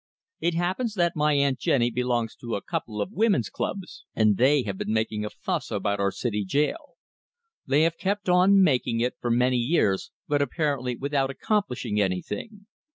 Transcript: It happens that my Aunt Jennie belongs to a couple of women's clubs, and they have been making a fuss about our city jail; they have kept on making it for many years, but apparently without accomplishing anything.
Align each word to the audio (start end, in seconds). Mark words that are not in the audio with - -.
It 0.39 0.55
happens 0.55 0.95
that 0.95 1.15
my 1.15 1.33
Aunt 1.35 1.59
Jennie 1.59 1.91
belongs 1.91 2.35
to 2.37 2.55
a 2.55 2.61
couple 2.63 3.03
of 3.03 3.11
women's 3.11 3.51
clubs, 3.51 4.03
and 4.15 4.35
they 4.35 4.63
have 4.63 4.75
been 4.75 4.91
making 4.91 5.23
a 5.23 5.29
fuss 5.29 5.69
about 5.69 5.99
our 5.99 6.11
city 6.11 6.43
jail; 6.43 6.95
they 7.67 7.83
have 7.83 7.99
kept 7.99 8.27
on 8.27 8.63
making 8.63 8.99
it 8.99 9.13
for 9.21 9.29
many 9.29 9.57
years, 9.57 10.09
but 10.27 10.41
apparently 10.41 10.95
without 10.95 11.29
accomplishing 11.29 12.01
anything. 12.01 12.65